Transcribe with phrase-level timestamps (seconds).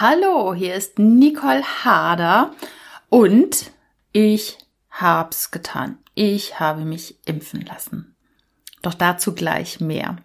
[0.00, 2.54] Hallo, hier ist Nicole Harder
[3.08, 3.72] und
[4.12, 4.56] ich
[4.92, 5.98] hab's getan.
[6.14, 8.14] Ich habe mich impfen lassen.
[8.82, 10.18] Doch dazu gleich mehr.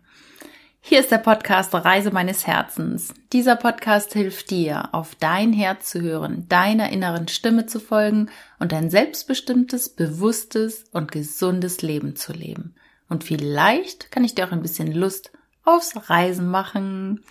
[0.79, 3.15] Hier ist der Podcast Reise meines Herzens.
[3.31, 8.29] Dieser Podcast hilft dir, auf dein Herz zu hören, deiner inneren Stimme zu folgen
[8.59, 12.75] und ein selbstbestimmtes, bewusstes und gesundes Leben zu leben.
[13.09, 15.31] Und vielleicht kann ich dir auch ein bisschen Lust
[15.65, 17.23] aufs Reisen machen.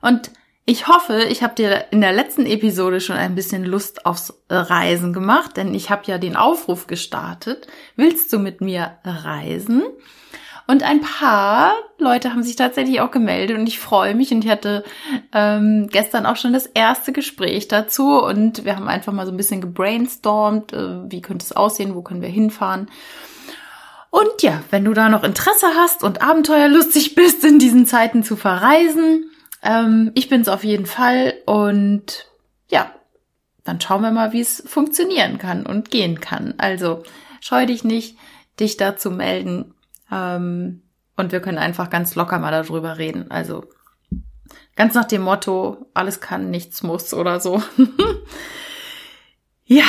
[0.00, 0.30] Und
[0.64, 5.12] ich hoffe, ich habe dir in der letzten Episode schon ein bisschen Lust aufs Reisen
[5.12, 7.66] gemacht, denn ich habe ja den Aufruf gestartet.
[7.96, 9.82] Willst du mit mir reisen?
[10.68, 14.30] Und ein paar Leute haben sich tatsächlich auch gemeldet und ich freue mich.
[14.30, 14.84] Und ich hatte
[15.32, 19.36] ähm, gestern auch schon das erste Gespräch dazu und wir haben einfach mal so ein
[19.36, 22.88] bisschen gebrainstormt, äh, wie könnte es aussehen, wo können wir hinfahren.
[24.10, 28.36] Und ja, wenn du da noch Interesse hast und abenteuerlustig bist, in diesen Zeiten zu
[28.36, 29.31] verreisen,
[29.62, 32.26] ähm, ich bin's auf jeden Fall und
[32.70, 32.92] ja,
[33.64, 36.54] dann schauen wir mal, wie es funktionieren kann und gehen kann.
[36.58, 37.04] Also
[37.40, 38.16] scheu dich nicht,
[38.58, 39.74] dich da zu melden.
[40.10, 40.82] Ähm,
[41.16, 43.30] und wir können einfach ganz locker mal darüber reden.
[43.30, 43.64] Also
[44.74, 47.62] ganz nach dem Motto, alles kann, nichts muss oder so.
[49.64, 49.84] ja,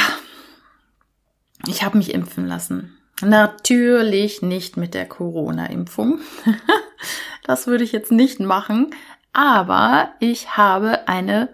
[1.68, 2.98] ich habe mich impfen lassen.
[3.22, 6.20] Natürlich nicht mit der Corona-Impfung.
[7.44, 8.94] das würde ich jetzt nicht machen
[9.34, 11.50] aber ich habe eine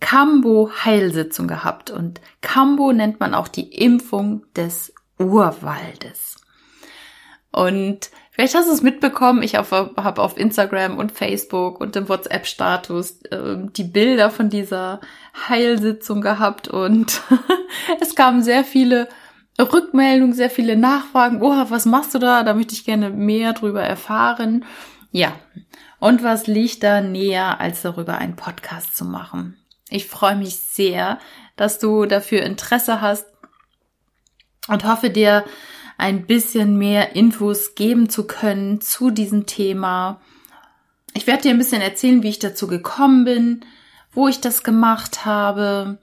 [0.00, 6.36] Kambo-Heilsitzung gehabt und Kambo nennt man auch die Impfung des Urwaldes.
[7.52, 13.22] Und vielleicht hast du es mitbekommen, ich habe auf Instagram und Facebook und im WhatsApp-Status
[13.30, 15.00] äh, die Bilder von dieser
[15.48, 17.20] Heilsitzung gehabt und
[18.00, 19.08] es kamen sehr viele
[19.60, 21.42] Rückmeldungen, sehr viele Nachfragen.
[21.42, 22.42] Oh, was machst du da?
[22.42, 24.64] Da möchte ich gerne mehr drüber erfahren.
[25.12, 25.38] Ja,
[26.00, 29.58] und was liegt da näher, als darüber einen Podcast zu machen?
[29.90, 31.18] Ich freue mich sehr,
[31.54, 33.26] dass du dafür Interesse hast
[34.68, 35.44] und hoffe dir
[35.98, 40.20] ein bisschen mehr Infos geben zu können zu diesem Thema.
[41.12, 43.64] Ich werde dir ein bisschen erzählen, wie ich dazu gekommen bin,
[44.12, 45.98] wo ich das gemacht habe,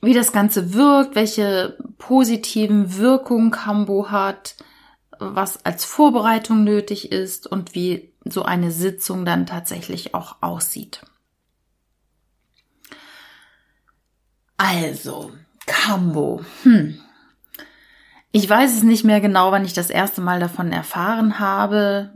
[0.00, 4.54] wie das Ganze wirkt, welche positiven Wirkungen Kambo hat,
[5.32, 11.02] was als Vorbereitung nötig ist und wie so eine Sitzung dann tatsächlich auch aussieht.
[14.56, 15.32] Also,
[15.66, 16.42] Cambo.
[16.62, 17.00] Hm.
[18.32, 22.12] Ich weiß es nicht mehr genau, wann ich das erste Mal davon erfahren habe,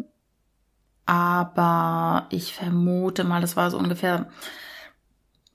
[1.06, 4.28] aber ich vermute mal, das war so ungefähr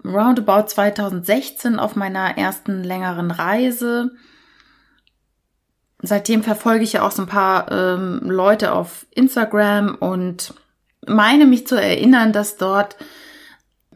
[0.04, 4.12] roundabout 2016 auf meiner ersten längeren Reise
[6.04, 10.54] seitdem verfolge ich ja auch so ein paar ähm, Leute auf Instagram und
[11.08, 12.98] meine mich zu erinnern, dass dort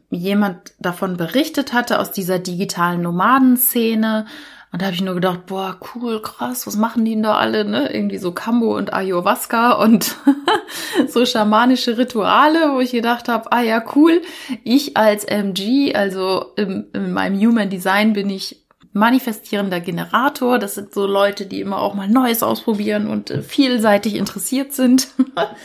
[0.09, 4.25] jemand davon berichtet hatte aus dieser digitalen Nomadenszene.
[4.71, 7.65] Und da habe ich nur gedacht, boah, cool, krass, was machen die denn da alle,
[7.65, 7.93] ne?
[7.93, 10.15] Irgendwie so Kambo und Ayahuasca und
[11.07, 14.21] so schamanische Rituale, wo ich gedacht habe, ah ja, cool.
[14.63, 20.59] Ich als MG, also im, in meinem Human Design bin ich manifestierender Generator.
[20.59, 25.09] Das sind so Leute, die immer auch mal Neues ausprobieren und äh, vielseitig interessiert sind.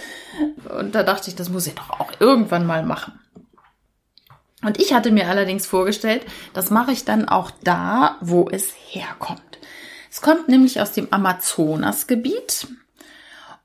[0.78, 3.18] und da dachte ich, das muss ich doch auch irgendwann mal machen.
[4.64, 9.40] Und ich hatte mir allerdings vorgestellt, das mache ich dann auch da, wo es herkommt.
[10.10, 12.68] Es kommt nämlich aus dem Amazonasgebiet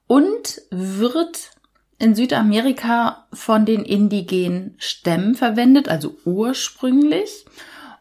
[0.07, 1.51] und wird
[1.99, 7.45] in Südamerika von den indigenen Stämmen verwendet, also ursprünglich.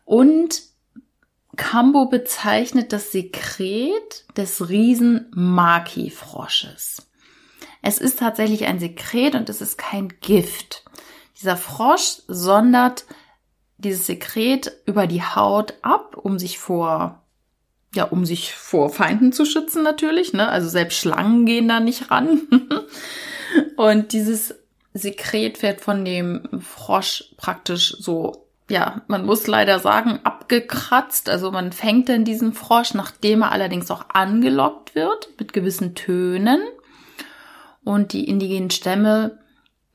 [0.05, 0.63] Und
[1.57, 7.09] Cambo bezeichnet das Sekret des Riesen Maki-Frosches.
[7.83, 10.85] Es ist tatsächlich ein Sekret und es ist kein Gift.
[11.39, 13.05] Dieser Frosch sondert
[13.79, 17.23] dieses Sekret über die Haut ab, um sich vor
[17.95, 20.49] ja, um sich vor Feinden zu schützen natürlich, ne?
[20.49, 22.43] Also selbst Schlangen gehen da nicht ran.
[23.77, 24.55] und dieses
[24.93, 31.29] Sekret wird von dem Frosch praktisch so ja, man muss leider sagen, abgekratzt.
[31.29, 36.61] Also man fängt dann diesen Frosch, nachdem er allerdings auch angelockt wird mit gewissen Tönen.
[37.85, 39.39] Und die indigenen Stämme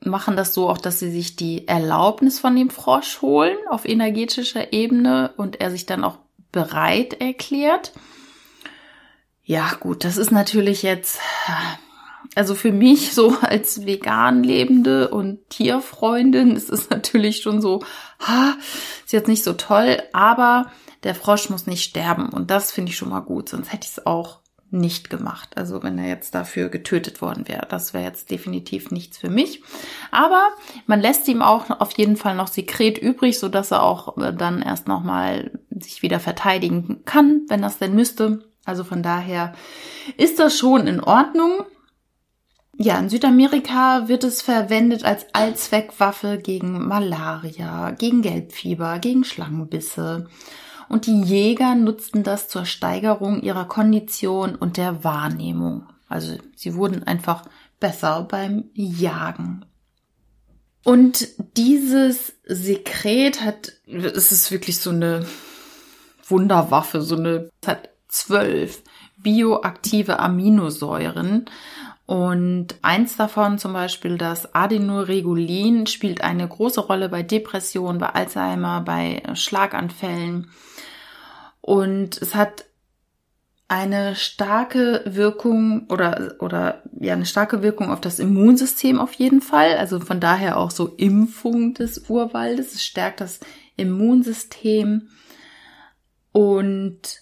[0.00, 4.72] machen das so auch, dass sie sich die Erlaubnis von dem Frosch holen auf energetischer
[4.72, 6.18] Ebene und er sich dann auch
[6.50, 7.92] bereit erklärt.
[9.44, 11.20] Ja, gut, das ist natürlich jetzt
[12.34, 17.84] also für mich so als vegan lebende und Tierfreundin ist es natürlich schon so,
[18.20, 18.54] ha,
[19.04, 20.70] ist jetzt nicht so toll, aber
[21.02, 23.92] der Frosch muss nicht sterben und das finde ich schon mal gut, sonst hätte ich
[23.92, 24.42] es auch
[24.72, 25.56] nicht gemacht.
[25.56, 29.62] Also wenn er jetzt dafür getötet worden wäre, das wäre jetzt definitiv nichts für mich.
[30.10, 30.48] Aber
[30.86, 34.32] man lässt ihm auch auf jeden Fall noch Sekret übrig, so dass er auch äh,
[34.32, 38.44] dann erst noch mal sich wieder verteidigen kann, wenn das denn müsste.
[38.64, 39.52] Also von daher
[40.16, 41.66] ist das schon in Ordnung.
[42.78, 50.26] Ja, in Südamerika wird es verwendet als Allzweckwaffe gegen Malaria, gegen Gelbfieber, gegen Schlangenbisse
[50.92, 55.86] und die Jäger nutzten das zur Steigerung ihrer Kondition und der Wahrnehmung.
[56.06, 57.44] Also sie wurden einfach
[57.80, 59.64] besser beim Jagen.
[60.84, 65.24] Und dieses Sekret hat, es ist wirklich so eine
[66.26, 68.82] Wunderwaffe, so eine, es hat zwölf
[69.16, 71.46] bioaktive Aminosäuren.
[72.12, 78.82] Und eins davon, zum Beispiel das Adenoregulin, spielt eine große Rolle bei Depressionen, bei Alzheimer,
[78.82, 80.50] bei Schlaganfällen.
[81.62, 82.66] Und es hat
[83.66, 89.78] eine starke Wirkung oder, oder ja, eine starke Wirkung auf das Immunsystem auf jeden Fall.
[89.78, 92.74] Also von daher auch so Impfung des Urwaldes.
[92.74, 93.40] Es stärkt das
[93.78, 95.08] Immunsystem.
[96.32, 97.21] Und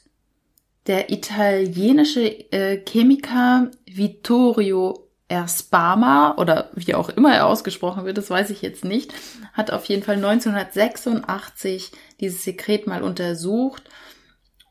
[0.86, 8.50] der italienische äh, Chemiker Vittorio Erspama oder wie auch immer er ausgesprochen wird, das weiß
[8.50, 9.14] ich jetzt nicht,
[9.52, 13.84] hat auf jeden Fall 1986 dieses Sekret mal untersucht.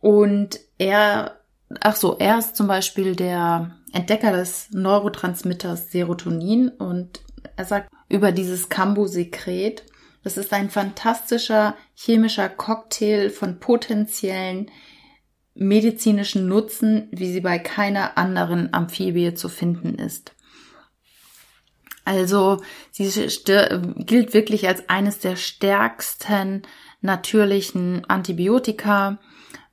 [0.02, 1.40] Und er,
[1.80, 7.22] ach so, er ist zum Beispiel der Entdecker des Neurotransmitters Serotonin und
[7.56, 9.86] er sagt über dieses Cambo-Sekret,
[10.24, 14.70] das ist ein fantastischer chemischer Cocktail von potenziellen
[15.60, 20.34] medizinischen Nutzen, wie sie bei keiner anderen Amphibie zu finden ist.
[22.06, 22.62] Also
[22.92, 23.10] sie
[23.98, 26.64] gilt wirklich als eines der stärksten
[27.02, 29.20] natürlichen Antibiotika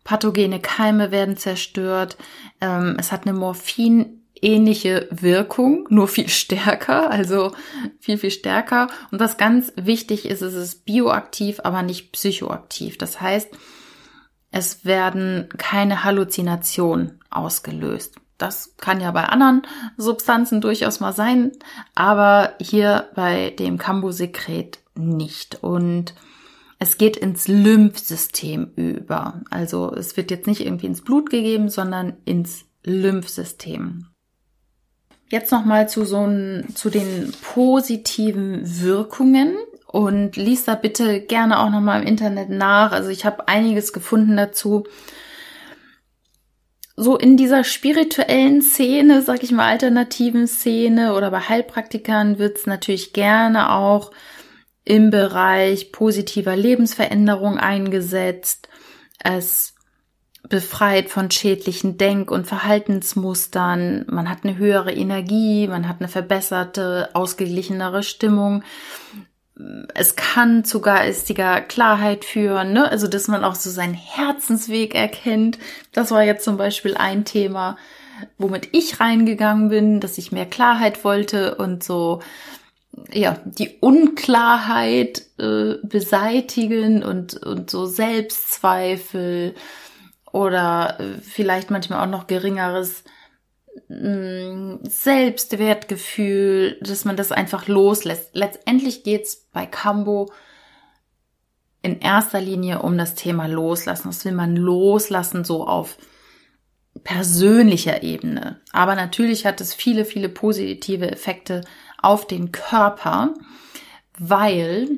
[0.06, 2.16] pathogene Keime werden zerstört.
[2.60, 7.52] Ähm, es hat eine Morphin-ähnliche Wirkung, nur viel stärker, also
[7.98, 8.86] viel, viel stärker.
[9.10, 12.96] Und was ganz wichtig ist, es ist bioaktiv, aber nicht psychoaktiv.
[12.98, 13.48] Das heißt,
[14.56, 18.14] es werden keine Halluzinationen ausgelöst.
[18.38, 19.62] Das kann ja bei anderen
[19.98, 21.52] Substanzen durchaus mal sein,
[21.94, 25.62] aber hier bei dem Cambosekret nicht.
[25.62, 26.14] Und
[26.78, 29.42] es geht ins Lymphsystem über.
[29.50, 34.06] Also es wird jetzt nicht irgendwie ins Blut gegeben, sondern ins Lymphsystem.
[35.28, 36.26] Jetzt nochmal zu so
[36.74, 39.56] zu den positiven Wirkungen
[39.86, 42.92] und lies da bitte gerne auch nochmal im Internet nach.
[42.92, 44.84] Also ich habe einiges gefunden dazu.
[46.96, 52.66] So in dieser spirituellen Szene, sag ich mal, alternativen Szene oder bei Heilpraktikern wird es
[52.66, 54.12] natürlich gerne auch
[54.84, 58.68] im Bereich positiver Lebensveränderung eingesetzt.
[59.22, 59.74] Es
[60.48, 64.04] befreit von schädlichen Denk- und Verhaltensmustern.
[64.08, 68.62] Man hat eine höhere Energie, man hat eine verbesserte, ausgeglichenere Stimmung.
[69.94, 72.90] Es kann zu geistiger Klarheit führen, ne?
[72.90, 75.58] also dass man auch so seinen Herzensweg erkennt.
[75.92, 77.78] Das war jetzt zum Beispiel ein Thema,
[78.36, 82.20] womit ich reingegangen bin, dass ich mehr Klarheit wollte und so
[83.12, 89.54] ja, die Unklarheit äh, beseitigen und, und so Selbstzweifel
[90.32, 93.04] oder äh, vielleicht manchmal auch noch geringeres
[93.88, 98.30] Selbstwertgefühl, dass man das einfach loslässt.
[98.32, 100.32] Letztendlich geht's bei Cambo
[101.82, 104.08] in erster Linie um das Thema Loslassen.
[104.08, 105.96] Das will man loslassen, so auf
[107.04, 108.60] persönlicher Ebene.
[108.72, 111.62] Aber natürlich hat es viele, viele positive Effekte
[112.00, 113.34] auf den Körper,
[114.18, 114.88] weil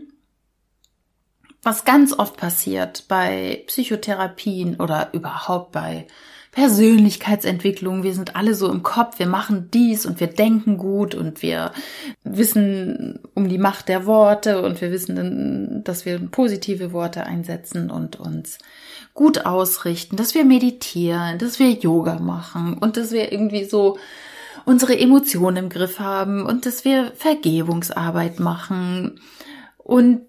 [1.63, 6.07] was ganz oft passiert bei Psychotherapien oder überhaupt bei
[6.53, 11.43] Persönlichkeitsentwicklung, wir sind alle so im Kopf, wir machen dies und wir denken gut und
[11.43, 11.73] wir
[12.25, 18.19] wissen um die Macht der Worte und wir wissen, dass wir positive Worte einsetzen und
[18.19, 18.59] uns
[19.15, 23.99] gut ausrichten, dass wir meditieren, dass wir Yoga machen und dass wir irgendwie so
[24.65, 29.21] unsere Emotionen im Griff haben und dass wir Vergebungsarbeit machen.
[29.79, 30.23] Und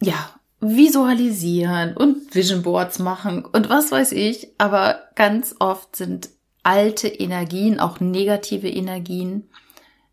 [0.00, 0.34] ja,
[0.64, 6.30] visualisieren und Vision Boards machen und was weiß ich, aber ganz oft sind
[6.62, 9.50] alte Energien, auch negative Energien,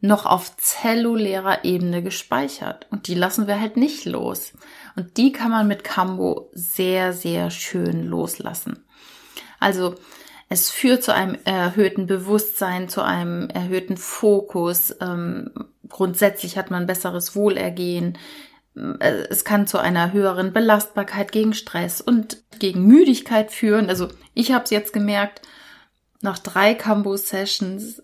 [0.02, 4.54] noch auf zellulärer Ebene gespeichert und die lassen wir halt nicht los.
[4.96, 8.84] Und die kann man mit Cambo sehr, sehr schön loslassen.
[9.60, 9.96] Also
[10.50, 14.94] es führt zu einem erhöhten Bewusstsein, zu einem erhöhten Fokus.
[15.00, 15.52] Ähm,
[15.88, 18.18] grundsätzlich hat man besseres Wohlergehen.
[18.76, 23.90] Äh, es kann zu einer höheren Belastbarkeit gegen Stress und gegen Müdigkeit führen.
[23.90, 25.42] Also ich habe es jetzt gemerkt,
[26.22, 28.04] nach drei Cambo-Sessions,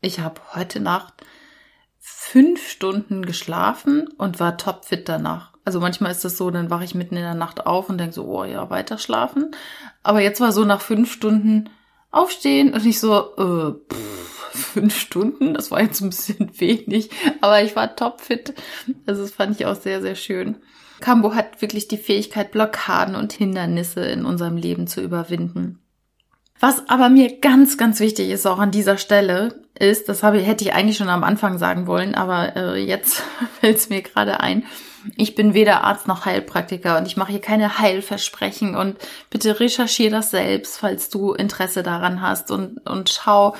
[0.00, 1.14] ich habe heute Nacht
[1.98, 5.52] fünf Stunden geschlafen und war topfit danach.
[5.64, 8.12] Also manchmal ist das so, dann wache ich mitten in der Nacht auf und denke
[8.14, 9.52] so, oh ja, weiter schlafen.
[10.02, 11.70] Aber jetzt war so nach fünf Stunden
[12.14, 17.62] aufstehen und ich so, äh, pff, fünf Stunden, das war jetzt ein bisschen wenig, aber
[17.62, 18.54] ich war topfit.
[19.06, 20.56] Also das fand ich auch sehr, sehr schön.
[21.00, 25.80] Cambo hat wirklich die Fähigkeit, Blockaden und Hindernisse in unserem Leben zu überwinden.
[26.60, 30.64] Was aber mir ganz, ganz wichtig ist, auch an dieser Stelle, ist, das habe, hätte
[30.64, 33.22] ich eigentlich schon am Anfang sagen wollen, aber äh, jetzt
[33.60, 34.64] fällt es mir gerade ein.
[35.16, 38.96] Ich bin weder Arzt noch Heilpraktiker und ich mache hier keine Heilversprechen und
[39.30, 43.54] bitte recherchiere das selbst, falls du Interesse daran hast und, und schau,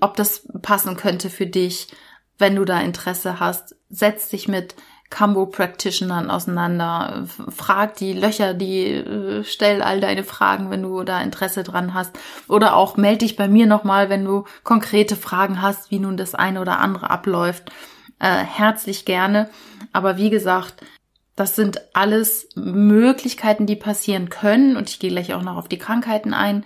[0.00, 1.88] ob das passen könnte für dich.
[2.38, 4.74] Wenn du da Interesse hast, setz dich mit
[5.10, 11.20] Cambo Practitionern auseinander, frag die Löcher, die äh, stell all deine Fragen, wenn du da
[11.20, 15.92] Interesse dran hast oder auch melde dich bei mir nochmal, wenn du konkrete Fragen hast,
[15.92, 17.70] wie nun das eine oder andere abläuft.
[18.24, 19.50] Äh, herzlich gerne.
[19.92, 20.82] Aber wie gesagt,
[21.36, 25.76] das sind alles Möglichkeiten, die passieren können und ich gehe gleich auch noch auf die
[25.76, 26.64] Krankheiten ein,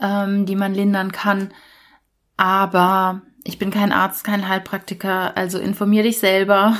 [0.00, 1.54] ähm, die man lindern kann.
[2.36, 6.76] Aber ich bin kein Arzt, kein Heilpraktiker, also informier dich selber,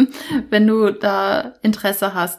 [0.50, 2.38] wenn du da Interesse hast.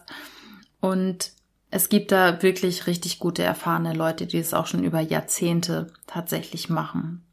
[0.79, 1.33] Und
[1.71, 6.69] es gibt da wirklich richtig gute, erfahrene Leute, die es auch schon über Jahrzehnte tatsächlich
[6.69, 7.25] machen.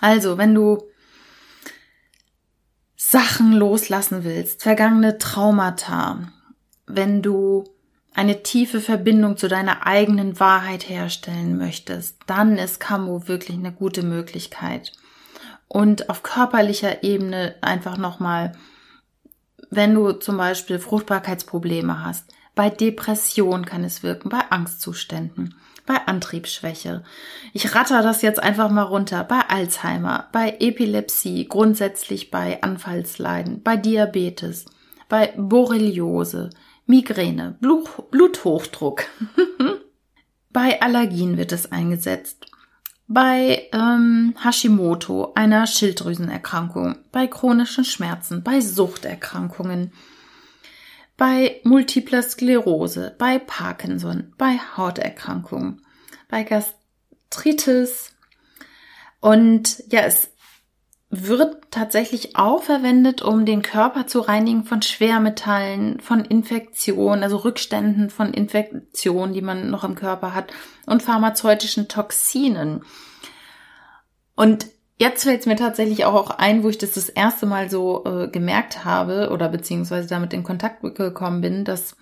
[0.00, 0.82] Also, wenn du
[3.12, 6.32] Sachen loslassen willst, vergangene Traumata,
[6.86, 7.64] wenn du
[8.14, 14.02] eine tiefe Verbindung zu deiner eigenen Wahrheit herstellen möchtest, dann ist Camo wirklich eine gute
[14.02, 14.92] Möglichkeit.
[15.68, 18.52] Und auf körperlicher Ebene einfach nochmal,
[19.68, 25.54] wenn du zum Beispiel Fruchtbarkeitsprobleme hast, bei Depression kann es wirken, bei Angstzuständen,
[25.86, 27.04] bei Antriebsschwäche.
[27.52, 33.76] Ich ratter das jetzt einfach mal runter, bei Alzheimer, bei Epilepsie, grundsätzlich bei Anfallsleiden, bei
[33.76, 34.66] Diabetes,
[35.08, 36.50] bei Borreliose,
[36.86, 39.04] Migräne, Blut, Bluthochdruck.
[40.50, 42.44] Bei Allergien wird es eingesetzt.
[43.08, 49.92] Bei ähm, Hashimoto, einer Schilddrüsenerkrankung, bei chronischen Schmerzen, bei Suchterkrankungen,
[51.16, 55.84] bei multipler Sklerose, bei Parkinson, bei Hauterkrankungen,
[56.28, 58.12] bei Gastritis.
[59.20, 60.30] Und ja, es
[61.14, 68.08] wird tatsächlich auch verwendet, um den Körper zu reinigen von Schwermetallen, von Infektionen, also Rückständen
[68.08, 70.52] von Infektionen, die man noch im Körper hat
[70.86, 72.82] und pharmazeutischen Toxinen.
[74.34, 74.66] Und
[75.02, 78.28] jetzt fällt es mir tatsächlich auch ein, wo ich das das erste Mal so äh,
[78.28, 81.96] gemerkt habe oder beziehungsweise damit in Kontakt gekommen bin, dass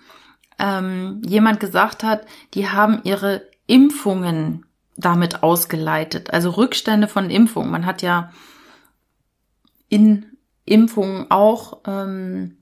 [0.58, 4.66] ähm, jemand gesagt hat, die haben ihre Impfungen
[4.98, 7.70] damit ausgeleitet, also Rückstände von Impfungen.
[7.70, 8.32] Man hat ja
[9.88, 12.58] in Impfungen auch, ähm,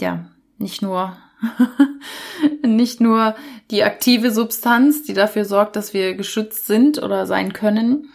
[0.00, 0.26] ja,
[0.58, 1.16] nicht nur
[2.64, 3.34] nicht nur
[3.72, 8.08] die aktive Substanz, die dafür sorgt, dass wir geschützt sind oder sein können,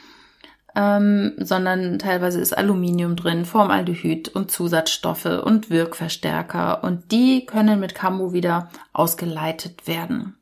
[0.75, 7.95] ähm, sondern teilweise ist Aluminium drin, Formaldehyd und Zusatzstoffe und Wirkverstärker und die können mit
[7.95, 10.35] Camo wieder ausgeleitet werden.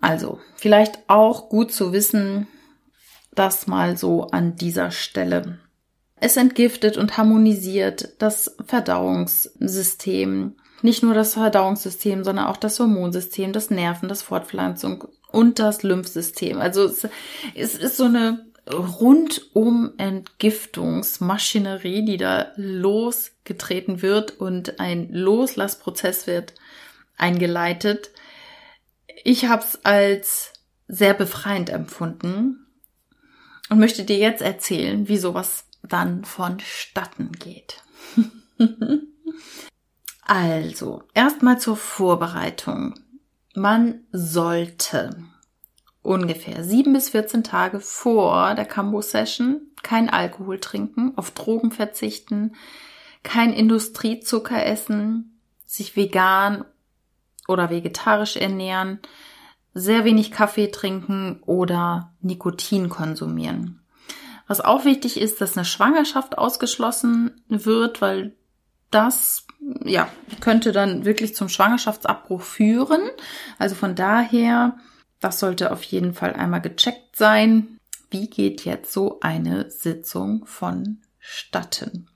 [0.00, 2.46] Also, vielleicht auch gut zu wissen,
[3.34, 5.58] das mal so an dieser Stelle.
[6.18, 10.54] Es entgiftet und harmonisiert das Verdauungssystem.
[10.82, 16.58] Nicht nur das Verdauungssystem, sondern auch das Hormonsystem, das Nerven, das Fortpflanzung und das Lymphsystem.
[16.60, 17.06] Also es,
[17.54, 26.54] es ist so eine rundum Entgiftungsmaschinerie, die da losgetreten wird und ein Loslassprozess wird
[27.16, 28.10] eingeleitet.
[29.24, 30.52] Ich habe es als
[30.88, 32.66] sehr befreiend empfunden
[33.70, 37.82] und möchte dir jetzt erzählen, wie sowas dann vonstatten geht.
[40.22, 42.94] also, erstmal zur Vorbereitung.
[43.54, 45.16] Man sollte
[46.06, 52.54] ungefähr sieben bis 14 Tage vor der Cambo-Session kein Alkohol trinken, auf Drogen verzichten,
[53.22, 56.64] kein Industriezucker essen, sich vegan
[57.48, 59.00] oder vegetarisch ernähren,
[59.74, 63.80] sehr wenig Kaffee trinken oder Nikotin konsumieren.
[64.48, 68.36] Was auch wichtig ist, dass eine Schwangerschaft ausgeschlossen wird, weil
[68.90, 69.46] das
[69.84, 70.08] ja
[70.40, 73.02] könnte dann wirklich zum Schwangerschaftsabbruch führen.
[73.58, 74.78] Also von daher,
[75.20, 77.78] das sollte auf jeden Fall einmal gecheckt sein.
[78.10, 82.08] Wie geht jetzt so eine Sitzung vonstatten?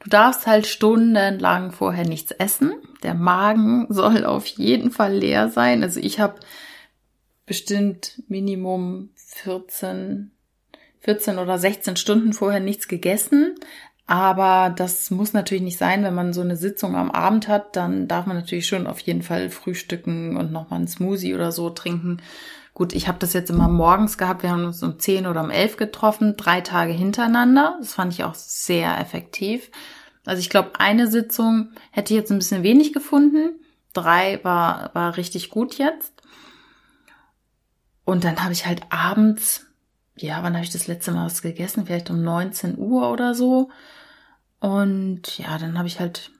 [0.00, 2.74] Du darfst halt stundenlang vorher nichts essen.
[3.02, 5.82] Der Magen soll auf jeden Fall leer sein.
[5.82, 6.40] Also ich habe
[7.46, 10.30] bestimmt Minimum 14,
[11.00, 13.54] 14 oder 16 Stunden vorher nichts gegessen.
[14.08, 18.08] Aber das muss natürlich nicht sein, wenn man so eine Sitzung am Abend hat, dann
[18.08, 22.22] darf man natürlich schon auf jeden Fall frühstücken und nochmal einen Smoothie oder so trinken.
[22.72, 24.42] Gut, ich habe das jetzt immer morgens gehabt.
[24.42, 27.76] Wir haben uns um 10 oder um 11 getroffen, drei Tage hintereinander.
[27.80, 29.70] Das fand ich auch sehr effektiv.
[30.24, 33.60] Also ich glaube, eine Sitzung hätte ich jetzt ein bisschen wenig gefunden.
[33.92, 36.14] Drei war, war richtig gut jetzt.
[38.06, 39.66] Und dann habe ich halt abends,
[40.16, 41.84] ja, wann habe ich das letzte Mal was gegessen?
[41.84, 43.68] Vielleicht um 19 Uhr oder so.
[44.60, 46.30] Und ja, dann habe ich halt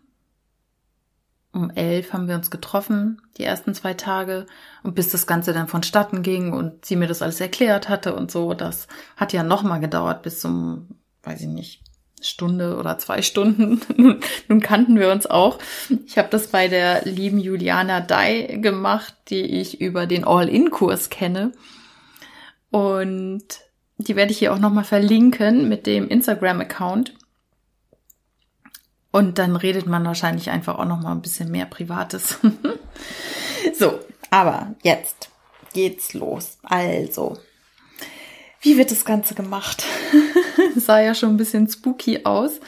[1.52, 4.46] um elf haben wir uns getroffen, die ersten zwei Tage.
[4.82, 8.30] Und bis das Ganze dann vonstatten ging und sie mir das alles erklärt hatte und
[8.30, 10.88] so, das hat ja nochmal gedauert bis zum,
[11.22, 11.82] weiß ich nicht,
[12.20, 13.80] Stunde oder zwei Stunden.
[13.96, 15.58] nun, nun kannten wir uns auch.
[16.06, 21.52] Ich habe das bei der lieben Juliana Dai gemacht, die ich über den All-In-Kurs kenne.
[22.70, 23.44] Und
[23.96, 27.14] die werde ich hier auch nochmal verlinken mit dem Instagram-Account.
[29.18, 32.38] Und dann redet man wahrscheinlich einfach auch noch mal ein bisschen mehr Privates.
[33.76, 33.98] so,
[34.30, 35.30] aber jetzt
[35.72, 36.58] geht's los.
[36.62, 37.36] Also,
[38.60, 39.82] wie wird das Ganze gemacht?
[40.76, 42.60] sah ja schon ein bisschen spooky aus.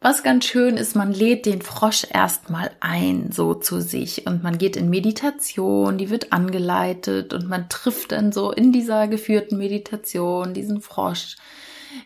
[0.00, 4.26] Was ganz schön ist, man lädt den Frosch erstmal ein, so zu sich.
[4.26, 9.08] Und man geht in Meditation, die wird angeleitet und man trifft dann so in dieser
[9.08, 11.36] geführten Meditation diesen Frosch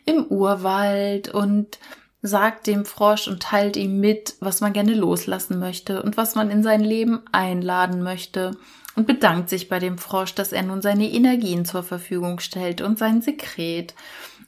[0.06, 1.78] im Urwald und
[2.26, 6.50] sagt dem Frosch und teilt ihm mit, was man gerne loslassen möchte und was man
[6.50, 8.56] in sein Leben einladen möchte
[8.96, 12.98] und bedankt sich bei dem Frosch, dass er nun seine Energien zur Verfügung stellt und
[12.98, 13.94] sein Sekret.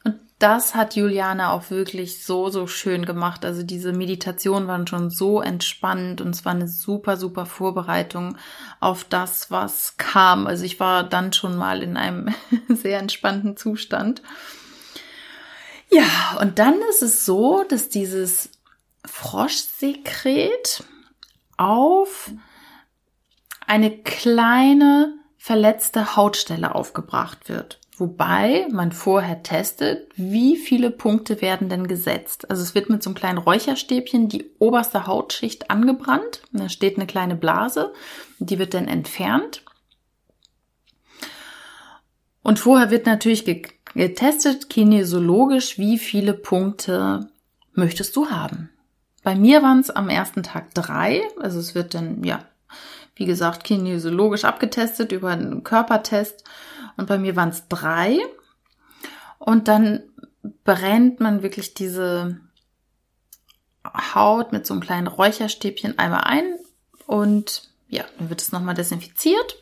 [0.04, 3.44] Und das hat Juliane auch wirklich so, so schön gemacht.
[3.44, 8.38] Also diese Meditationen waren schon so entspannend und es war eine super, super Vorbereitung
[8.80, 10.46] auf das, was kam.
[10.46, 12.34] Also ich war dann schon mal in einem
[12.70, 14.22] sehr entspannten Zustand.
[15.90, 18.50] Ja, und dann ist es so, dass dieses
[19.04, 20.84] Froschsekret
[21.56, 22.30] auf
[23.66, 27.80] eine kleine verletzte Hautstelle aufgebracht wird.
[27.98, 32.50] Wobei man vorher testet, wie viele Punkte werden denn gesetzt.
[32.50, 36.42] Also es wird mit so einem kleinen Räucherstäbchen die oberste Hautschicht angebrannt.
[36.52, 37.94] Da steht eine kleine Blase,
[38.38, 39.62] die wird dann entfernt.
[42.46, 43.44] Und vorher wird natürlich
[43.92, 47.28] getestet, kinesiologisch, wie viele Punkte
[47.72, 48.70] möchtest du haben.
[49.24, 52.44] Bei mir waren es am ersten Tag drei, also es wird dann, ja,
[53.16, 56.44] wie gesagt, kinesiologisch abgetestet über einen Körpertest
[56.96, 58.16] und bei mir waren es drei.
[59.40, 60.04] Und dann
[60.62, 62.38] brennt man wirklich diese
[64.14, 66.54] Haut mit so einem kleinen Räucherstäbchen einmal ein
[67.08, 69.56] und ja, dann wird es nochmal desinfiziert.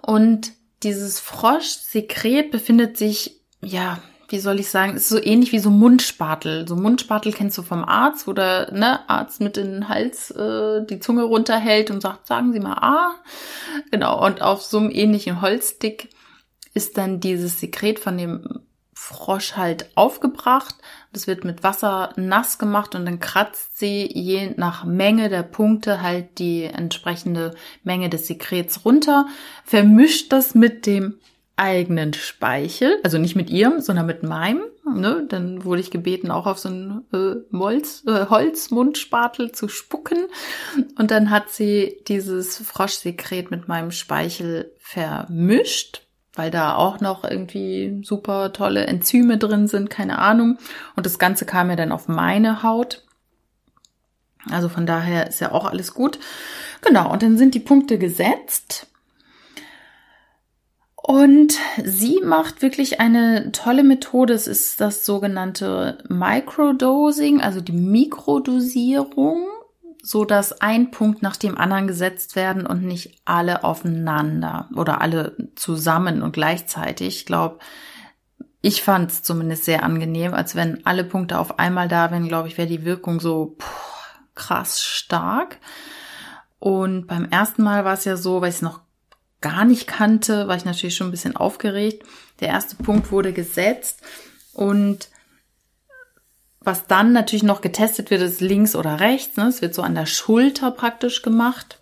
[0.00, 5.68] Und dieses Froschsekret befindet sich, ja, wie soll ich sagen, ist so ähnlich wie so
[5.68, 6.66] Mundspatel.
[6.66, 10.84] So Mundspatel kennst du vom Arzt, wo der ne, Arzt mit in den Hals äh,
[10.86, 13.14] die Zunge runterhält und sagt, sagen Sie mal ah.
[13.90, 16.08] Genau, und auf so einem ähnlichen Holzstick
[16.72, 18.60] ist dann dieses Sekret von dem
[19.02, 20.76] Frosch halt aufgebracht.
[21.12, 26.02] Das wird mit Wasser nass gemacht und dann kratzt sie je nach Menge der Punkte
[26.02, 29.26] halt die entsprechende Menge des Sekrets runter,
[29.64, 31.18] vermischt das mit dem
[31.56, 34.62] eigenen Speichel, also nicht mit ihrem, sondern mit meinem.
[34.84, 35.26] Ne?
[35.28, 40.26] Dann wurde ich gebeten, auch auf so ein äh, Molz, äh, Holzmundspatel zu spucken.
[40.96, 46.02] Und dann hat sie dieses Froschsekret mit meinem Speichel vermischt
[46.34, 50.58] weil da auch noch irgendwie super tolle Enzyme drin sind, keine Ahnung.
[50.96, 53.04] Und das Ganze kam ja dann auf meine Haut.
[54.50, 56.18] Also von daher ist ja auch alles gut.
[56.80, 58.86] Genau, und dann sind die Punkte gesetzt.
[60.96, 64.34] Und sie macht wirklich eine tolle Methode.
[64.34, 69.46] Es ist das sogenannte Microdosing, also die Mikrodosierung
[70.02, 75.36] so dass ein Punkt nach dem anderen gesetzt werden und nicht alle aufeinander oder alle
[75.54, 77.18] zusammen und gleichzeitig.
[77.18, 77.60] Ich glaube,
[78.60, 82.48] ich fand es zumindest sehr angenehm, als wenn alle Punkte auf einmal da wären, glaube
[82.48, 83.66] ich, wäre die Wirkung so puh,
[84.34, 85.58] krass stark.
[86.58, 88.80] Und beim ersten Mal war es ja so, weil ich es noch
[89.40, 92.04] gar nicht kannte, war ich natürlich schon ein bisschen aufgeregt.
[92.40, 94.00] Der erste Punkt wurde gesetzt
[94.52, 95.10] und
[96.64, 99.36] was dann natürlich noch getestet wird, ist links oder rechts.
[99.36, 99.48] Ne?
[99.48, 101.78] Es wird so an der Schulter praktisch gemacht.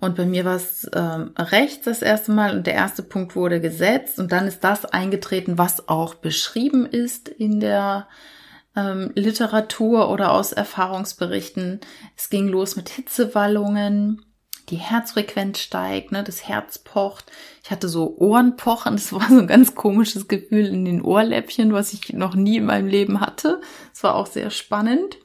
[0.00, 3.60] Und bei mir war es ähm, rechts das erste Mal und der erste Punkt wurde
[3.60, 8.06] gesetzt und dann ist das eingetreten, was auch beschrieben ist in der
[8.76, 11.80] ähm, Literatur oder aus Erfahrungsberichten.
[12.16, 14.22] Es ging los mit Hitzewallungen,
[14.70, 17.30] die Herzfrequenz steigt, ne, das Herz pocht.
[17.62, 21.92] Ich hatte so Ohrenpochen, das war so ein ganz komisches Gefühl in den Ohrläppchen, was
[21.92, 23.60] ich noch nie in meinem Leben hatte.
[23.92, 25.18] Das war auch sehr spannend.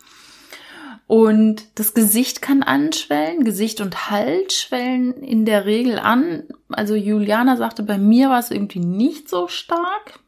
[1.07, 6.43] Und das Gesicht kann anschwellen, Gesicht und Hals schwellen in der Regel an.
[6.69, 10.19] Also Juliana sagte, bei mir war es irgendwie nicht so stark.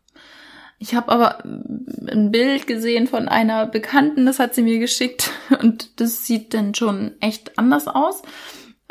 [0.80, 5.30] Ich habe aber ein Bild gesehen von einer Bekannten, das hat sie mir geschickt
[5.62, 8.24] und das sieht dann schon echt anders aus.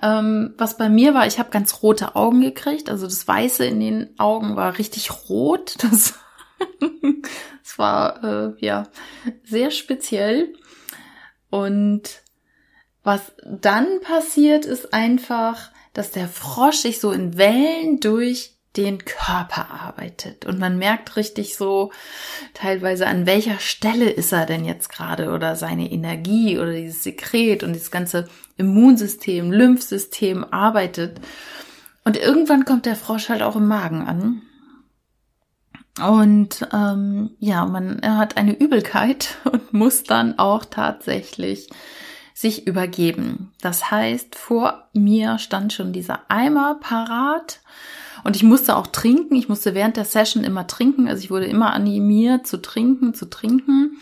[0.03, 2.89] Ähm, was bei mir war, ich habe ganz rote Augen gekriegt.
[2.89, 5.77] Also das Weiße in den Augen war richtig rot.
[5.91, 6.15] Das,
[7.63, 8.89] das war äh, ja
[9.45, 10.53] sehr speziell.
[11.49, 12.23] Und
[13.03, 19.71] was dann passiert, ist einfach, dass der Frosch sich so in Wellen durch den Körper
[19.71, 20.47] arbeitet.
[20.47, 21.91] Und man merkt richtig so
[22.55, 27.65] teilweise, an welcher Stelle ist er denn jetzt gerade oder seine Energie oder dieses Sekret
[27.65, 31.21] und dieses ganze Immunsystem, Lymphsystem arbeitet.
[32.05, 34.43] Und irgendwann kommt der Frosch halt auch im Magen an.
[36.01, 41.69] Und ähm, ja, man er hat eine Übelkeit und muss dann auch tatsächlich
[42.33, 43.53] sich übergeben.
[43.61, 47.61] Das heißt, vor mir stand schon dieser Eimer parat
[48.25, 49.37] und ich musste auch trinken.
[49.37, 51.09] Ich musste während der Session immer trinken.
[51.09, 53.99] Also ich wurde immer animiert zu trinken, zu trinken,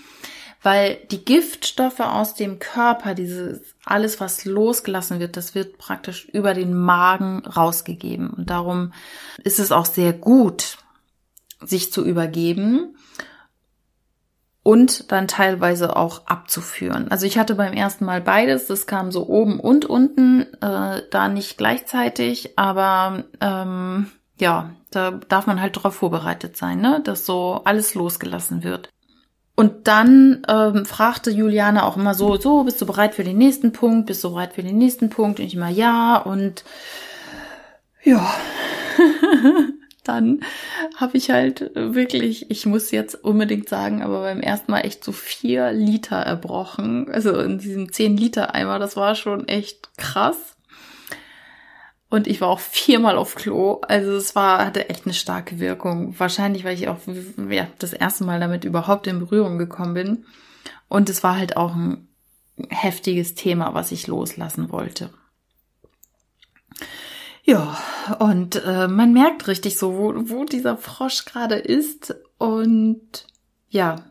[0.62, 6.54] weil die Giftstoffe aus dem Körper, dieses alles, was losgelassen wird, das wird praktisch über
[6.54, 8.30] den Magen rausgegeben.
[8.30, 8.92] Und darum
[9.44, 10.78] ist es auch sehr gut,
[11.60, 12.94] sich zu übergeben
[14.62, 17.10] und dann teilweise auch abzuführen.
[17.10, 21.28] Also ich hatte beim ersten Mal beides, das kam so oben und unten, äh, da
[21.28, 27.00] nicht gleichzeitig, aber ähm, ja, da darf man halt darauf vorbereitet sein, ne?
[27.02, 28.90] dass so alles losgelassen wird.
[29.58, 33.72] Und dann ähm, fragte Juliane auch immer so, so, bist du bereit für den nächsten
[33.72, 34.06] Punkt?
[34.06, 35.40] Bist du bereit für den nächsten Punkt?
[35.40, 36.62] Und ich immer ja und
[38.04, 38.32] ja.
[40.08, 40.40] dann
[40.96, 45.12] habe ich halt wirklich, ich muss jetzt unbedingt sagen, aber beim ersten Mal echt so
[45.12, 47.10] vier Liter erbrochen.
[47.10, 50.56] Also in diesem zehn Liter Eimer, das war schon echt krass.
[52.10, 53.80] Und ich war auch viermal auf Klo.
[53.82, 56.18] Also es war, hatte echt eine starke Wirkung.
[56.18, 56.98] Wahrscheinlich, weil ich auch
[57.50, 60.24] ja, das erste Mal damit überhaupt in Berührung gekommen bin.
[60.88, 62.08] Und es war halt auch ein
[62.70, 65.10] heftiges Thema, was ich loslassen wollte.
[67.48, 67.78] Ja,
[68.18, 72.14] und äh, man merkt richtig so, wo, wo dieser Frosch gerade ist.
[72.36, 73.26] Und
[73.70, 74.04] ja,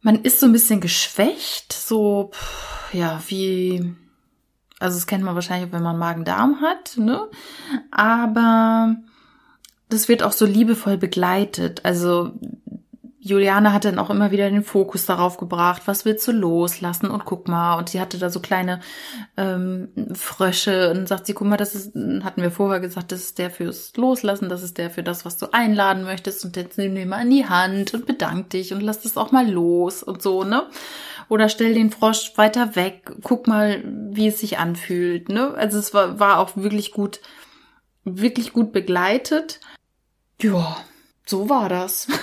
[0.00, 2.30] man ist so ein bisschen geschwächt, so,
[2.94, 3.94] ja, wie,
[4.78, 7.28] also das kennt man wahrscheinlich, wenn man Magen-Darm hat, ne?
[7.90, 8.96] Aber
[9.90, 11.84] das wird auch so liebevoll begleitet.
[11.84, 12.32] Also
[13.22, 17.26] Juliane hat dann auch immer wieder den Fokus darauf gebracht, was willst du loslassen und
[17.26, 17.74] guck mal.
[17.74, 18.80] Und sie hatte da so kleine
[19.36, 23.38] ähm, Frösche und sagt sie, guck mal, das ist, hatten wir vorher gesagt, das ist
[23.38, 26.94] der fürs Loslassen, das ist der für das, was du einladen möchtest und jetzt nimm
[26.94, 30.22] den mal in die Hand und bedank dich und lass das auch mal los und
[30.22, 30.66] so, ne?
[31.28, 35.52] Oder stell den Frosch weiter weg, guck mal, wie es sich anfühlt, ne?
[35.54, 37.20] Also es war, war auch wirklich gut,
[38.04, 39.60] wirklich gut begleitet.
[40.40, 40.78] Ja,
[41.26, 42.08] so war das.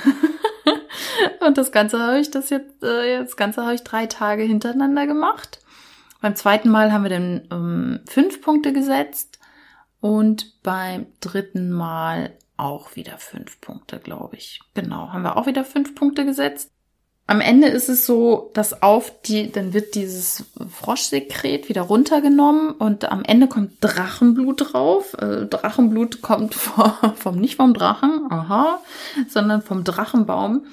[1.46, 5.08] Und das Ganze habe ich das jetzt, äh, das Ganze habe ich drei Tage hintereinander
[5.08, 5.60] gemacht.
[6.22, 9.40] Beim zweiten Mal haben wir dann ähm, fünf Punkte gesetzt
[10.00, 14.62] und beim dritten Mal auch wieder fünf Punkte, glaube ich.
[14.74, 16.72] Genau, haben wir auch wieder fünf Punkte gesetzt.
[17.30, 23.12] Am Ende ist es so, dass auf die, dann wird dieses Froschsekret wieder runtergenommen und
[23.12, 25.14] am Ende kommt Drachenblut drauf.
[25.16, 26.56] Äh, Drachenblut kommt
[27.16, 28.82] vom, nicht vom Drachen, aha,
[29.28, 30.66] sondern vom Drachenbaum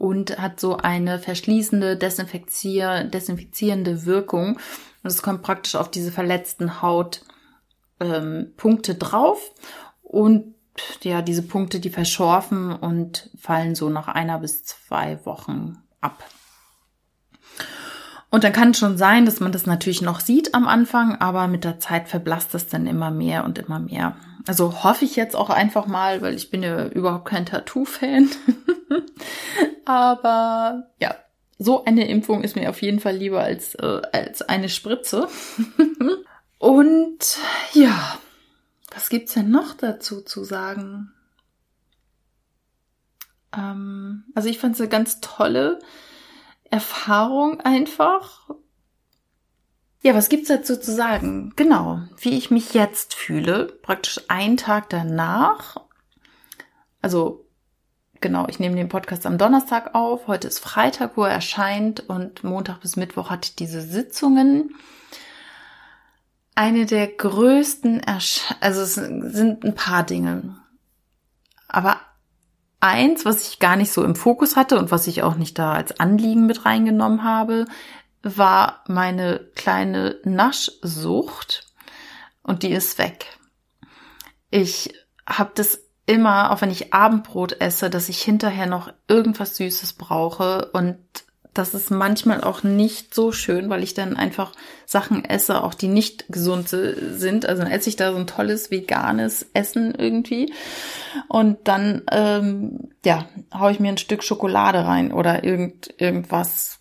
[0.00, 4.56] und hat so eine verschließende, desinfizier desinfizierende Wirkung.
[5.02, 7.32] Und es kommt praktisch auf diese verletzten Hautpunkte
[8.92, 9.52] ähm, drauf.
[10.02, 10.54] Und
[11.02, 16.24] ja, diese Punkte, die verschorfen und fallen so nach einer bis zwei Wochen ab.
[18.30, 21.48] Und dann kann es schon sein, dass man das natürlich noch sieht am Anfang, aber
[21.48, 24.16] mit der Zeit verblasst es dann immer mehr und immer mehr.
[24.46, 28.30] Also hoffe ich jetzt auch einfach mal, weil ich bin ja überhaupt kein Tattoo-Fan.
[29.84, 31.16] aber ja,
[31.58, 35.28] so eine Impfung ist mir auf jeden Fall lieber als, äh, als eine Spritze.
[36.58, 37.38] und
[37.72, 38.18] ja,
[38.94, 41.12] was gibt's denn noch dazu zu sagen?
[43.56, 45.80] Ähm, also ich fand es eine ganz tolle
[46.70, 48.50] Erfahrung einfach.
[50.02, 51.52] Ja, was gibt's dazu zu sagen?
[51.56, 55.76] Genau, wie ich mich jetzt fühle, praktisch einen Tag danach.
[57.02, 57.46] Also
[58.20, 60.26] genau, ich nehme den Podcast am Donnerstag auf.
[60.26, 64.74] Heute ist Freitag, wo er erscheint und Montag bis Mittwoch hatte ich diese Sitzungen.
[66.54, 70.56] eine der größten, Ersch also es sind ein paar Dinge.
[71.68, 72.00] Aber
[72.80, 75.72] eins, was ich gar nicht so im Fokus hatte und was ich auch nicht da
[75.74, 77.66] als Anliegen mit reingenommen habe,
[78.22, 81.66] war meine kleine Naschsucht
[82.42, 83.38] und die ist weg.
[84.50, 84.92] Ich
[85.26, 90.70] habe das immer, auch wenn ich Abendbrot esse, dass ich hinterher noch irgendwas Süßes brauche
[90.72, 90.98] und
[91.54, 94.52] das ist manchmal auch nicht so schön, weil ich dann einfach
[94.86, 97.46] Sachen esse, auch die nicht gesund sind.
[97.46, 100.52] Also dann esse ich da so ein tolles veganes Essen irgendwie.
[101.28, 106.78] Und dann, ähm, ja, haue ich mir ein Stück Schokolade rein oder irgend, irgendwas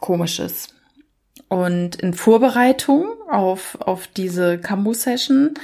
[0.00, 0.68] komisches.
[1.48, 5.54] Und in Vorbereitung auf, auf diese Camus-Session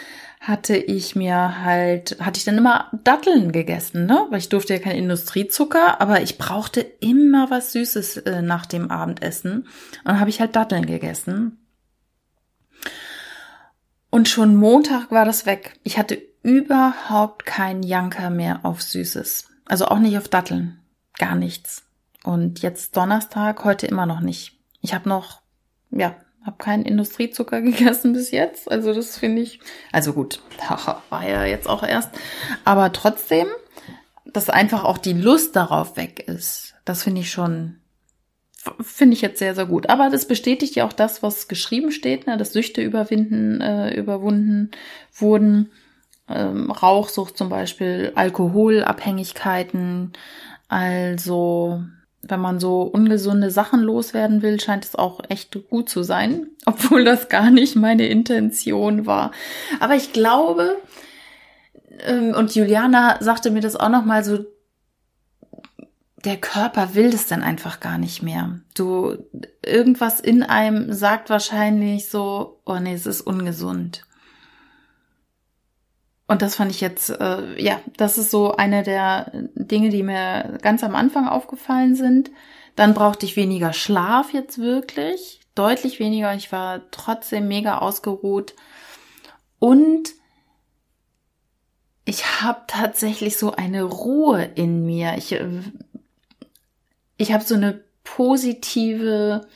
[0.47, 4.27] hatte ich mir halt, hatte ich dann immer Datteln gegessen, ne?
[4.31, 8.91] Weil ich durfte ja keinen Industriezucker, aber ich brauchte immer was Süßes äh, nach dem
[8.91, 9.63] Abendessen.
[9.63, 9.69] Und
[10.05, 11.59] dann habe ich halt Datteln gegessen.
[14.11, 15.81] Und schon Montag war das weg.
[15.83, 19.49] Ich hatte überhaupt keinen Janker mehr auf Süßes.
[19.65, 20.79] Also auch nicht auf Datteln.
[21.19, 21.83] Gar nichts.
[22.23, 24.59] Und jetzt Donnerstag, heute immer noch nicht.
[24.81, 25.43] Ich habe noch,
[25.91, 26.15] ja,
[26.47, 28.71] habe keinen Industriezucker gegessen bis jetzt.
[28.71, 29.61] Also das finde ich,
[29.93, 30.41] also gut,
[31.11, 32.11] war ja jetzt auch erst.
[32.65, 33.49] Aber trotzdem,
[34.25, 37.77] dass einfach auch die Lust darauf weg ist, das finde ich schon,
[38.81, 39.91] finde ich jetzt sehr, sehr gut.
[39.91, 44.71] Aber das bestätigt ja auch das, was geschrieben steht, ne, dass Süchte überwinden, äh, überwunden
[45.15, 45.71] wurden.
[46.29, 50.13] Ähm, Rauchsucht zum Beispiel, Alkoholabhängigkeiten,
[50.69, 51.85] also
[52.29, 57.05] wenn man so ungesunde Sachen loswerden will, scheint es auch echt gut zu sein, obwohl
[57.05, 59.33] das gar nicht meine Intention war.
[59.81, 60.77] Aber ich glaube,
[62.01, 64.45] ähm, und Juliana sagte mir das auch noch mal so,
[66.25, 68.59] der Körper will das dann einfach gar nicht mehr.
[68.75, 69.17] Du,
[69.65, 74.06] irgendwas in einem sagt wahrscheinlich so, oh nee, es ist ungesund.
[76.29, 80.59] Und das fand ich jetzt, äh, ja, das ist so eine der Dinge, die mir
[80.61, 82.31] ganz am Anfang aufgefallen sind.
[82.75, 86.35] Dann brauchte ich weniger Schlaf jetzt wirklich, deutlich weniger.
[86.35, 88.55] Ich war trotzdem mega ausgeruht.
[89.61, 90.11] Und
[92.05, 95.15] ich habe tatsächlich so eine Ruhe in mir.
[95.17, 95.62] Ich, äh,
[97.17, 99.47] ich habe so eine positive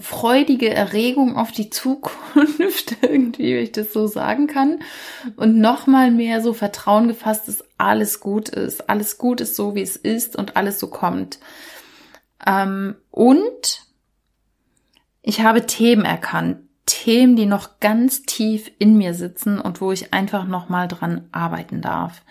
[0.00, 4.80] freudige Erregung auf die Zukunft, irgendwie, wenn ich das so sagen kann.
[5.36, 8.88] Und nochmal mehr so Vertrauen gefasst, dass alles gut ist.
[8.88, 11.38] Alles gut ist so, wie es ist und alles so kommt.
[12.46, 13.82] Ähm, und
[15.22, 16.58] ich habe Themen erkannt.
[16.86, 21.82] Themen, die noch ganz tief in mir sitzen und wo ich einfach nochmal dran arbeiten
[21.82, 22.22] darf.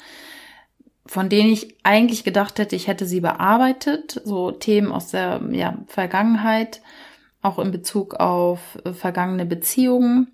[1.05, 4.19] Von denen ich eigentlich gedacht hätte, ich hätte sie bearbeitet.
[4.25, 6.81] So Themen aus der ja, Vergangenheit
[7.47, 10.31] auch in Bezug auf äh, vergangene Beziehungen.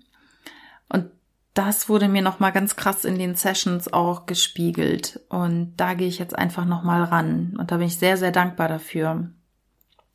[0.88, 1.10] Und
[1.54, 6.08] das wurde mir noch mal ganz krass in den Sessions auch gespiegelt und da gehe
[6.08, 9.30] ich jetzt einfach noch mal ran und da bin ich sehr sehr dankbar dafür.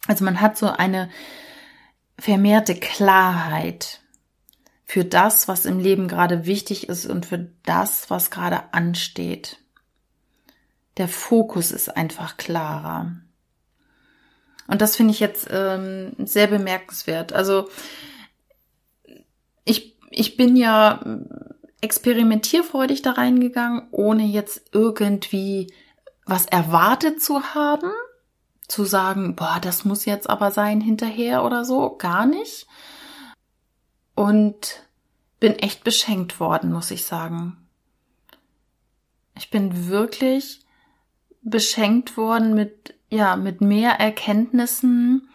[0.08, 1.10] Also man hat so eine
[2.18, 4.02] vermehrte Klarheit
[4.86, 9.60] für das, was im Leben gerade wichtig ist und für das, was gerade ansteht.
[10.98, 13.12] Der Fokus ist einfach klarer.
[14.70, 17.34] Und das finde ich jetzt ähm, sehr bemerkenswert.
[17.34, 17.70] Also
[19.66, 21.00] ich, ich bin ja
[21.82, 25.74] experimentierfreudig da reingegangen, ohne jetzt irgendwie
[26.26, 27.90] was erwartet zu haben,
[28.68, 32.68] zu sagen, boah, das muss jetzt aber sein hinterher oder so, gar nicht.
[34.14, 34.84] Und
[35.40, 37.58] bin echt beschenkt worden, muss ich sagen.
[39.36, 40.60] Ich bin wirklich
[41.42, 45.30] beschenkt worden mit ja, mit mehr Erkenntnissen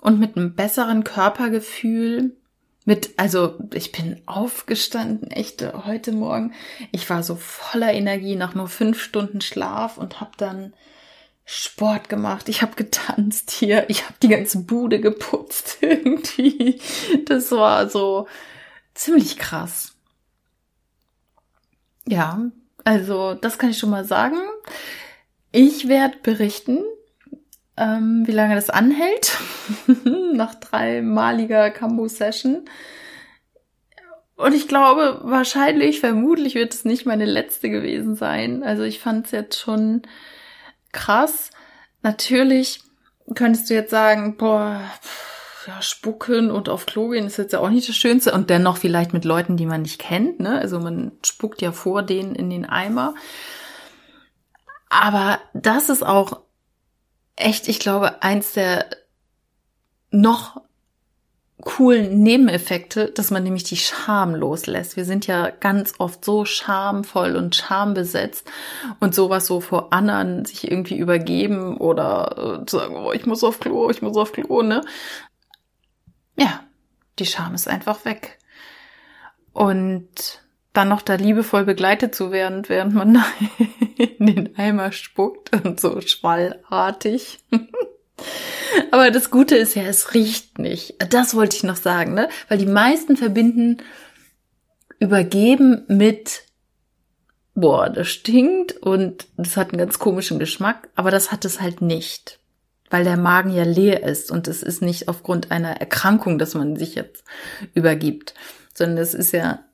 [0.00, 2.36] und mit einem besseren Körpergefühl.
[2.84, 6.52] Mit, also ich bin aufgestanden, echt heute Morgen.
[6.92, 10.72] Ich war so voller Energie nach nur fünf Stunden Schlaf und habe dann
[11.44, 12.48] Sport gemacht.
[12.48, 13.88] Ich habe getanzt hier.
[13.88, 16.80] Ich habe die ganze Bude geputzt irgendwie.
[17.24, 18.26] Das war so
[18.94, 19.94] ziemlich krass.
[22.06, 22.50] Ja,
[22.84, 24.38] also das kann ich schon mal sagen.
[25.50, 26.84] Ich werde berichten,
[27.76, 29.38] ähm, wie lange das anhält,
[30.32, 32.64] nach dreimaliger Cambo-Session.
[34.36, 38.62] Und ich glaube, wahrscheinlich, vermutlich wird es nicht meine letzte gewesen sein.
[38.62, 40.02] Also ich fand es jetzt schon
[40.92, 41.50] krass.
[42.02, 42.80] Natürlich
[43.34, 44.80] könntest du jetzt sagen, boah,
[45.66, 48.32] ja, spucken und auf Klo gehen ist jetzt ja auch nicht das Schönste.
[48.32, 50.58] Und dennoch vielleicht mit Leuten, die man nicht kennt, ne?
[50.58, 53.14] Also man spuckt ja vor denen in den Eimer.
[54.90, 56.42] Aber das ist auch
[57.36, 58.86] echt, ich glaube, eins der
[60.10, 60.60] noch
[61.62, 64.96] coolen Nebeneffekte, dass man nämlich die Scham loslässt.
[64.96, 68.50] Wir sind ja ganz oft so schamvoll und schambesetzt
[69.00, 73.58] und sowas so vor anderen sich irgendwie übergeben oder äh, sagen, oh, ich muss auf
[73.58, 74.82] Klo, ich muss auf Klo, ne?
[76.38, 76.60] Ja,
[77.18, 78.38] die Scham ist einfach weg.
[79.52, 80.45] Und
[80.76, 83.22] dann noch da liebevoll begleitet zu werden, während man
[83.96, 87.40] in den Eimer spuckt und so schwallartig.
[88.90, 90.96] Aber das Gute ist ja, es riecht nicht.
[91.12, 92.28] Das wollte ich noch sagen, ne?
[92.48, 93.78] Weil die meisten verbinden
[94.98, 96.46] übergeben mit
[97.56, 101.80] boah, das stinkt und das hat einen ganz komischen Geschmack, aber das hat es halt
[101.80, 102.38] nicht.
[102.90, 106.76] Weil der Magen ja leer ist und es ist nicht aufgrund einer Erkrankung, dass man
[106.76, 107.24] sich jetzt
[107.74, 108.34] übergibt,
[108.74, 109.64] sondern es ist ja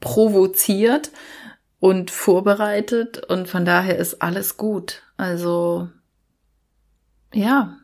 [0.00, 1.10] provoziert
[1.80, 5.02] und vorbereitet und von daher ist alles gut.
[5.16, 5.88] Also
[7.32, 7.76] ja.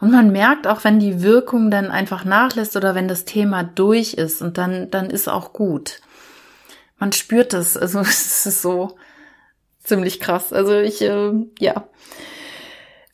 [0.00, 4.14] Und man merkt auch, wenn die Wirkung dann einfach nachlässt oder wenn das Thema durch
[4.14, 6.00] ist und dann, dann ist auch gut.
[6.98, 7.76] Man spürt das.
[7.76, 8.96] Also es ist so
[9.82, 10.52] ziemlich krass.
[10.52, 11.88] Also ich, äh, ja.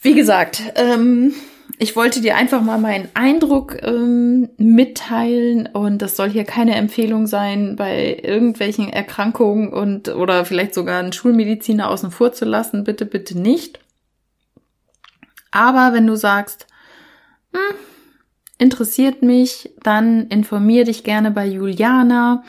[0.01, 1.35] Wie gesagt, ähm,
[1.77, 7.27] ich wollte dir einfach mal meinen Eindruck ähm, mitteilen und das soll hier keine Empfehlung
[7.27, 12.85] sein, bei irgendwelchen Erkrankungen und oder vielleicht sogar einen Schulmediziner außen vor zu lassen.
[12.85, 13.81] Bitte, bitte nicht.
[15.51, 16.67] Aber wenn du sagst,
[17.53, 17.77] hm,
[18.59, 22.43] interessiert mich, dann informier dich gerne bei Juliana.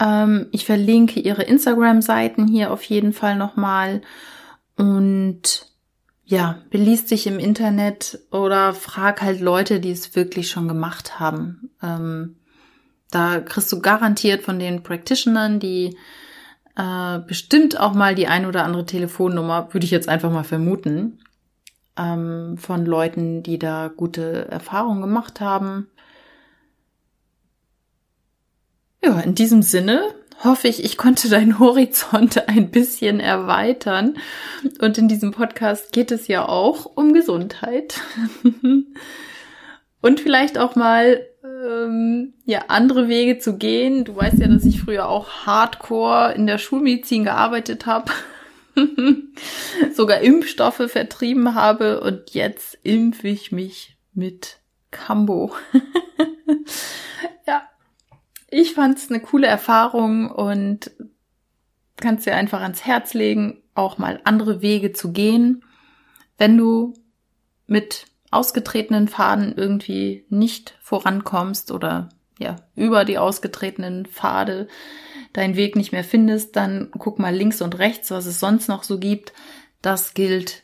[0.00, 4.02] Ähm, ich verlinke ihre Instagram-Seiten hier auf jeden Fall nochmal.
[4.76, 5.71] Und
[6.32, 11.68] ja, beließ dich im Internet oder frag halt Leute, die es wirklich schon gemacht haben.
[11.82, 12.36] Ähm,
[13.10, 15.94] da kriegst du garantiert von den Practitionern, die
[16.74, 21.18] äh, bestimmt auch mal die ein oder andere Telefonnummer, würde ich jetzt einfach mal vermuten,
[21.98, 25.90] ähm, von Leuten, die da gute Erfahrungen gemacht haben.
[29.04, 30.02] Ja, in diesem Sinne
[30.42, 34.14] hoffe ich, ich konnte deinen Horizont ein bisschen erweitern.
[34.80, 38.00] Und in diesem Podcast geht es ja auch um Gesundheit.
[40.00, 44.04] Und vielleicht auch mal ähm, ja andere Wege zu gehen.
[44.04, 48.10] Du weißt ja, dass ich früher auch Hardcore in der Schulmedizin gearbeitet habe.
[49.94, 54.58] sogar Impfstoffe vertrieben habe und jetzt impfe ich mich mit
[54.90, 55.52] Cambo.
[57.46, 57.62] ja,
[58.52, 60.90] ich fand es eine coole Erfahrung und
[61.96, 65.64] kannst dir einfach ans Herz legen, auch mal andere Wege zu gehen,
[66.36, 66.92] wenn du
[67.66, 74.68] mit ausgetretenen Faden irgendwie nicht vorankommst oder ja, über die ausgetretenen Pfade
[75.32, 78.82] deinen Weg nicht mehr findest, dann guck mal links und rechts, was es sonst noch
[78.82, 79.32] so gibt.
[79.80, 80.62] Das gilt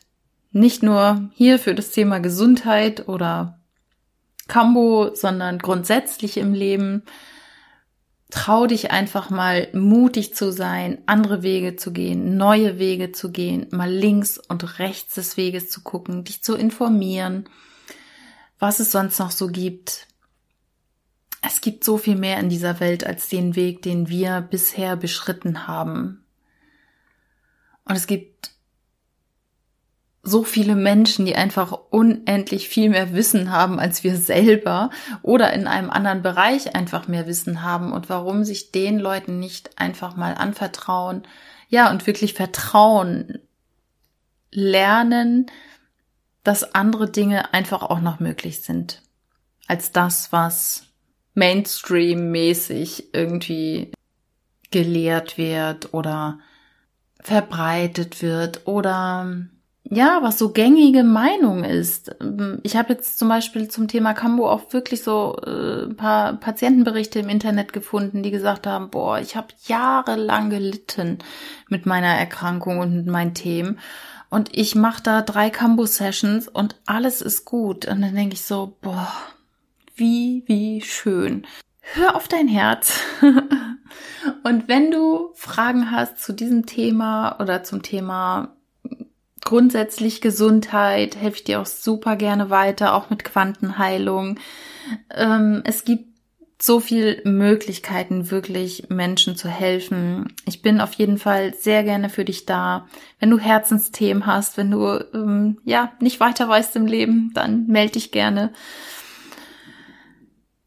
[0.51, 3.59] nicht nur hier für das Thema Gesundheit oder
[4.47, 7.03] Kambo, sondern grundsätzlich im Leben.
[8.31, 13.67] Trau dich einfach mal mutig zu sein, andere Wege zu gehen, neue Wege zu gehen,
[13.71, 17.49] mal links und rechts des Weges zu gucken, dich zu informieren,
[18.59, 20.07] was es sonst noch so gibt,
[21.41, 25.67] es gibt so viel mehr in dieser Welt als den Weg, den wir bisher beschritten
[25.67, 26.23] haben.
[27.85, 28.48] Und es gibt
[30.29, 34.89] so viele Menschen, die einfach unendlich viel mehr Wissen haben als wir selber
[35.21, 39.77] oder in einem anderen Bereich einfach mehr Wissen haben und warum sich den Leuten nicht
[39.79, 41.23] einfach mal anvertrauen,
[41.67, 43.39] ja, und wirklich vertrauen,
[44.51, 45.47] lernen,
[46.43, 49.03] dass andere Dinge einfach auch noch möglich sind
[49.67, 50.87] als das, was
[51.35, 53.91] Mainstream-mäßig irgendwie
[54.71, 56.39] gelehrt wird oder
[57.21, 59.47] verbreitet wird oder
[59.89, 62.15] ja, was so gängige Meinung ist.
[62.63, 67.19] Ich habe jetzt zum Beispiel zum Thema Cambo auch wirklich so äh, ein paar Patientenberichte
[67.19, 71.17] im Internet gefunden, die gesagt haben, boah, ich habe jahrelang gelitten
[71.69, 73.79] mit meiner Erkrankung und mit meinen Themen.
[74.29, 77.87] Und ich mache da drei Cambo-Sessions und alles ist gut.
[77.87, 79.11] Und dann denke ich so, boah,
[79.95, 81.47] wie, wie schön.
[81.81, 82.99] Hör auf dein Herz.
[84.43, 88.55] Und wenn du Fragen hast zu diesem Thema oder zum Thema
[89.41, 94.39] grundsätzlich Gesundheit, helfe ich dir auch super gerne weiter, auch mit Quantenheilung.
[95.15, 96.09] Ähm, es gibt
[96.61, 100.35] so viel Möglichkeiten, wirklich Menschen zu helfen.
[100.45, 102.87] Ich bin auf jeden Fall sehr gerne für dich da.
[103.19, 107.93] Wenn du Herzensthemen hast, wenn du ähm, ja nicht weiter weißt im Leben, dann melde
[107.93, 108.51] dich gerne.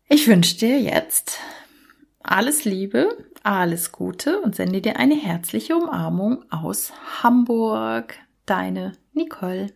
[0.09, 1.41] Ich wünsche dir jetzt
[2.23, 6.93] alles Liebe, alles Gute und sende dir eine herzliche Umarmung aus
[7.23, 8.15] Hamburg.
[8.47, 9.73] Deine Nicole.